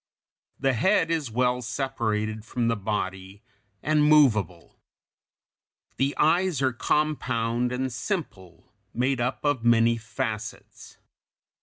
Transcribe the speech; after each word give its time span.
The 0.59 0.73
head 0.73 1.11
is 1.11 1.29
well 1.29 1.61
separated 1.61 2.43
from 2.43 2.69
the 2.69 2.75
body, 2.75 3.43
and 3.83 4.03
movable. 4.03 4.79
The 5.97 6.17
eyes 6.17 6.59
are 6.59 6.73
compound 6.73 7.71
and 7.71 7.93
simple, 7.93 8.73
made 8.95 9.21
up 9.21 9.45
of 9.45 9.63
many 9.63 9.97
facets 9.97 10.93
(Fig 10.93 10.95
219). 10.95 11.03